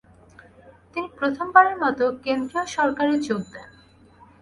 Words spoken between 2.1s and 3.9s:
কেন্দ্রীয় সরকারে যোগ দেন।